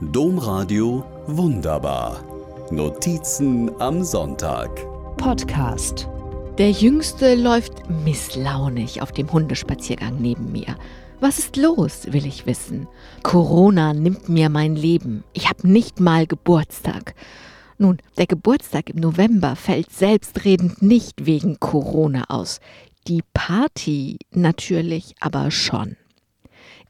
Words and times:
Domradio 0.00 1.04
Wunderbar. 1.26 2.22
Notizen 2.70 3.68
am 3.80 4.04
Sonntag. 4.04 4.70
Podcast. 5.16 6.08
Der 6.56 6.70
Jüngste 6.70 7.34
läuft 7.34 7.90
misslaunig 8.04 9.02
auf 9.02 9.10
dem 9.10 9.32
Hundespaziergang 9.32 10.20
neben 10.20 10.52
mir. 10.52 10.76
Was 11.18 11.40
ist 11.40 11.56
los, 11.56 12.12
will 12.12 12.26
ich 12.26 12.46
wissen. 12.46 12.86
Corona 13.24 13.92
nimmt 13.92 14.28
mir 14.28 14.50
mein 14.50 14.76
Leben. 14.76 15.24
Ich 15.32 15.48
habe 15.48 15.66
nicht 15.66 15.98
mal 15.98 16.28
Geburtstag. 16.28 17.16
Nun, 17.76 17.98
der 18.18 18.28
Geburtstag 18.28 18.90
im 18.90 19.00
November 19.00 19.56
fällt 19.56 19.90
selbstredend 19.90 20.80
nicht 20.80 21.26
wegen 21.26 21.58
Corona 21.58 22.26
aus. 22.28 22.60
Die 23.08 23.24
Party 23.34 24.18
natürlich 24.30 25.16
aber 25.18 25.50
schon. 25.50 25.96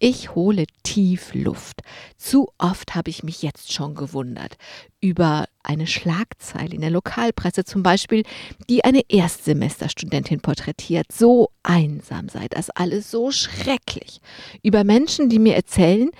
Ich 0.00 0.36
hole 0.36 0.64
tief 0.84 1.34
Luft. 1.34 1.80
Zu 2.16 2.50
oft 2.56 2.94
habe 2.94 3.10
ich 3.10 3.24
mich 3.24 3.42
jetzt 3.42 3.72
schon 3.72 3.96
gewundert 3.96 4.56
über 5.00 5.46
eine 5.64 5.89
Schlagzeile 5.89 6.72
in 6.72 6.82
der 6.82 6.90
Lokalpresse 6.90 7.64
zum 7.64 7.82
Beispiel, 7.82 8.22
die 8.70 8.84
eine 8.84 9.03
Erstsemesterstudentin 9.08 10.40
porträtiert. 10.40 11.11
So 11.11 11.50
einsam 11.64 12.29
sei 12.29 12.46
das 12.48 12.70
alles, 12.70 13.11
so 13.11 13.32
schrecklich. 13.32 14.20
Über 14.62 14.84
Menschen, 14.84 15.30
die 15.30 15.40
mir 15.40 15.56
erzählen, 15.56 16.11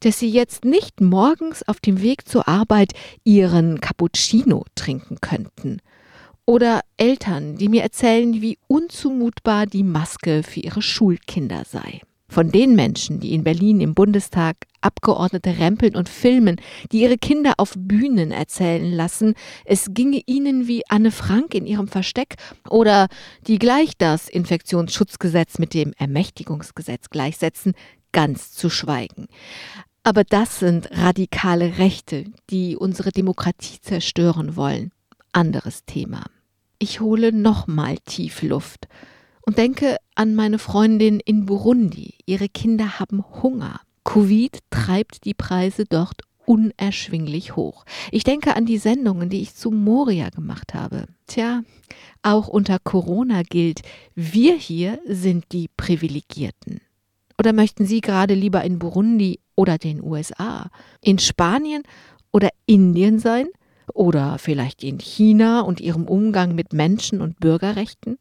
dass 0.00 0.18
sie 0.18 0.30
jetzt 0.30 0.66
nicht 0.66 1.00
morgens 1.00 1.66
auf 1.66 1.80
dem 1.80 2.02
Weg 2.02 2.28
zur 2.28 2.46
Arbeit 2.48 2.92
ihren 3.24 3.80
Cappuccino 3.80 4.66
trinken 4.74 5.22
könnten. 5.22 5.78
Oder 6.44 6.82
Eltern, 6.98 7.56
die 7.56 7.70
mir 7.70 7.82
erzählen, 7.82 8.42
wie 8.42 8.58
unzumutbar 8.66 9.64
die 9.64 9.84
Maske 9.84 10.42
für 10.42 10.60
ihre 10.60 10.82
Schulkinder 10.82 11.62
sei 11.64 12.02
von 12.32 12.50
den 12.50 12.74
Menschen, 12.74 13.20
die 13.20 13.34
in 13.34 13.44
Berlin 13.44 13.80
im 13.80 13.94
Bundestag 13.94 14.56
Abgeordnete 14.80 15.58
rempeln 15.58 15.94
und 15.94 16.08
filmen, 16.08 16.56
die 16.90 17.02
ihre 17.02 17.18
Kinder 17.18 17.54
auf 17.58 17.74
Bühnen 17.76 18.32
erzählen 18.32 18.90
lassen, 18.90 19.34
es 19.64 19.94
ginge 19.94 20.22
ihnen 20.26 20.66
wie 20.66 20.82
Anne 20.88 21.12
Frank 21.12 21.54
in 21.54 21.66
ihrem 21.66 21.86
Versteck 21.86 22.34
oder 22.68 23.06
die 23.46 23.58
gleich 23.58 23.96
das 23.96 24.28
Infektionsschutzgesetz 24.28 25.58
mit 25.58 25.74
dem 25.74 25.92
Ermächtigungsgesetz 25.98 27.10
gleichsetzen, 27.10 27.74
ganz 28.10 28.52
zu 28.52 28.70
schweigen. 28.70 29.28
Aber 30.02 30.24
das 30.24 30.58
sind 30.58 30.90
radikale 30.90 31.78
Rechte, 31.78 32.24
die 32.50 32.76
unsere 32.76 33.12
Demokratie 33.12 33.80
zerstören 33.80 34.56
wollen. 34.56 34.90
Anderes 35.32 35.84
Thema. 35.84 36.24
Ich 36.80 37.00
hole 37.00 37.32
nochmal 37.32 37.98
tief 38.04 38.42
Luft 38.42 38.88
und 39.42 39.58
denke 39.58 39.96
an 40.14 40.34
meine 40.34 40.58
Freundin 40.58 41.20
in 41.20 41.46
Burundi. 41.46 42.14
Ihre 42.26 42.48
Kinder 42.48 42.98
haben 42.98 43.24
Hunger. 43.42 43.80
Covid 44.04 44.58
treibt 44.70 45.24
die 45.24 45.34
Preise 45.34 45.84
dort 45.84 46.22
unerschwinglich 46.44 47.56
hoch. 47.56 47.84
Ich 48.10 48.24
denke 48.24 48.56
an 48.56 48.66
die 48.66 48.78
Sendungen, 48.78 49.28
die 49.28 49.42
ich 49.42 49.54
zu 49.54 49.70
Moria 49.70 50.28
gemacht 50.30 50.74
habe. 50.74 51.06
Tja, 51.26 51.62
auch 52.22 52.48
unter 52.48 52.78
Corona 52.78 53.42
gilt, 53.42 53.82
wir 54.14 54.54
hier 54.54 54.98
sind 55.06 55.52
die 55.52 55.68
Privilegierten. 55.76 56.80
Oder 57.38 57.52
möchten 57.52 57.86
Sie 57.86 58.00
gerade 58.00 58.34
lieber 58.34 58.62
in 58.64 58.78
Burundi 58.78 59.40
oder 59.56 59.78
den 59.78 60.02
USA, 60.02 60.70
in 61.00 61.18
Spanien 61.18 61.82
oder 62.32 62.50
Indien 62.66 63.18
sein? 63.18 63.48
Oder 63.94 64.38
vielleicht 64.38 64.84
in 64.84 64.98
China 64.98 65.60
und 65.60 65.80
ihrem 65.80 66.06
Umgang 66.06 66.54
mit 66.54 66.72
Menschen- 66.72 67.20
und 67.20 67.40
Bürgerrechten? 67.40 68.18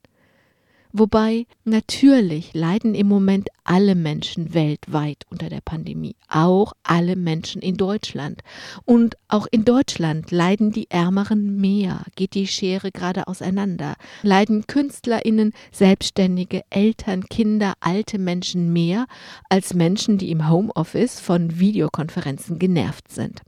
Wobei 0.94 1.46
natürlich 1.64 2.54
leiden 2.54 2.96
im 2.96 3.08
Moment 3.08 3.48
alle 3.64 3.96
Menschen 3.96 4.54
weltweit 4.54 5.24
unter 5.30 5.48
der 5.48 5.62
Pandemie, 5.62 6.16
auch 6.28 6.74
alle 6.84 7.16
Menschen 7.16 7.62
in 7.62 7.78
Deutschland. 7.78 8.42
Und 8.84 9.16
auch 9.30 9.48
in 9.52 9.64
Deutschland 9.64 10.32
leiden 10.32 10.72
die 10.72 10.92
Ärmeren 10.92 11.56
mehr, 11.62 12.04
geht 12.16 12.34
die 12.34 12.48
Schere 12.48 12.92
gerade 12.92 13.28
auseinander, 13.28 13.96
leiden 14.22 14.68
Künstlerinnen, 14.68 15.54
Selbstständige, 15.72 16.64
Eltern, 16.70 17.24
Kinder, 17.30 17.74
alte 17.80 18.20
Menschen 18.20 18.74
mehr 18.74 19.06
als 19.48 19.74
Menschen, 19.74 20.18
die 20.18 20.32
im 20.32 20.50
Homeoffice 20.50 21.22
von 21.22 21.58
Videokonferenzen 21.60 22.60
genervt 22.60 23.10
sind. 23.10 23.42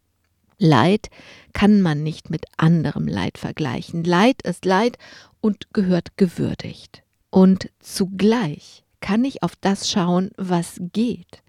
Leid 0.60 1.10
kann 1.52 1.82
man 1.82 2.04
nicht 2.04 2.30
mit 2.30 2.46
anderem 2.56 3.06
Leid 3.06 3.38
vergleichen. 3.38 4.06
Leid 4.06 4.42
ist 4.44 4.64
Leid 4.64 4.98
und 5.42 5.74
gehört 5.74 6.16
gewürdigt. 6.16 7.03
Und 7.34 7.72
zugleich 7.80 8.84
kann 9.02 9.26
ich 9.26 9.42
auf 9.42 9.54
das 9.60 9.90
schauen, 9.90 10.30
was 10.38 10.80
geht. 10.94 11.42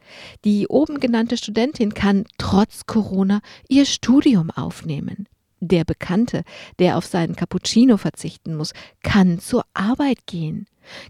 Die 0.42 0.66
oben 0.66 0.98
genannte 0.98 1.36
Studentin 1.36 1.92
kann 1.92 2.24
trotz 2.38 2.86
Corona 2.86 3.42
ihr 3.68 3.84
Studium 3.84 4.50
aufnehmen. 4.50 5.28
Der 5.60 5.84
Bekannte, 5.84 6.42
der 6.78 6.96
auf 6.96 7.04
seinen 7.04 7.36
Cappuccino 7.36 7.98
verzichten 7.98 8.56
muss, 8.56 8.72
kann 9.02 9.40
zur 9.40 9.66
Arbeit 9.74 10.26
gehen. 10.26 10.64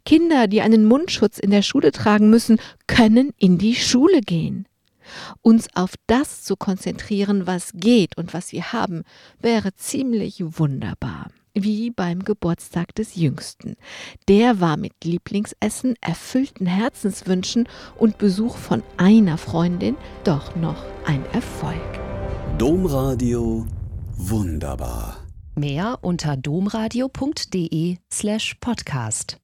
Kinder, 0.04 0.48
die 0.48 0.60
einen 0.60 0.86
Mundschutz 0.86 1.38
in 1.38 1.52
der 1.52 1.62
Schule 1.62 1.92
tragen 1.92 2.28
müssen, 2.28 2.58
können 2.88 3.30
in 3.38 3.58
die 3.58 3.76
Schule 3.76 4.22
gehen. 4.22 4.66
Uns 5.40 5.68
auf 5.76 5.94
das 6.08 6.42
zu 6.42 6.56
konzentrieren, 6.56 7.46
was 7.46 7.70
geht 7.74 8.18
und 8.18 8.34
was 8.34 8.50
wir 8.50 8.72
haben, 8.72 9.04
wäre 9.40 9.72
ziemlich 9.76 10.42
wunderbar 10.44 11.30
wie 11.54 11.90
beim 11.90 12.24
Geburtstag 12.24 12.94
des 12.94 13.14
Jüngsten. 13.14 13.76
Der 14.28 14.60
war 14.60 14.76
mit 14.76 14.92
Lieblingsessen, 15.04 15.94
erfüllten 16.00 16.66
Herzenswünschen 16.66 17.68
und 17.96 18.18
Besuch 18.18 18.56
von 18.56 18.82
einer 18.96 19.38
Freundin 19.38 19.96
doch 20.24 20.56
noch 20.56 20.84
ein 21.06 21.24
Erfolg. 21.32 21.80
Domradio 22.58 23.66
wunderbar. 24.16 25.18
Mehr 25.56 25.98
unter 26.02 26.36
domradio.de 26.36 27.96
slash 28.12 28.54
podcast. 28.60 29.38